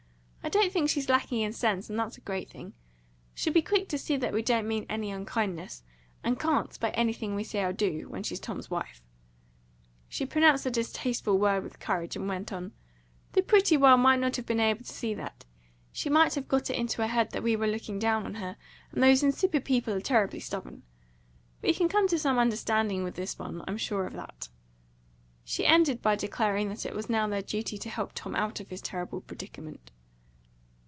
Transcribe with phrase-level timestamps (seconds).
[0.43, 2.73] I don't think she's lacking in sense, and that's a great thing.
[3.35, 5.83] She'll be quick to see that we don't mean unkindness,
[6.25, 9.01] and can't, by anything we say or do, when she's Tom's wife."
[10.09, 12.73] She pronounced the distasteful word with courage, and went on:
[13.33, 15.45] "The pretty one might not have been able to see that.
[15.93, 18.57] She might have got it into her head that we were looking down on her;
[18.91, 20.81] and those insipid people are terribly stubborn.
[21.61, 24.49] We can come to some understanding with this one; I'm sure of that."
[25.45, 28.69] She ended by declaring that it was now their duty to help Tom out of
[28.69, 29.91] his terrible predicament.